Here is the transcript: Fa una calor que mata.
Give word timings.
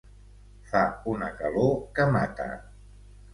Fa 0.71 0.79
una 1.11 1.27
calor 1.41 1.69
que 1.99 2.09
mata. 2.17 2.49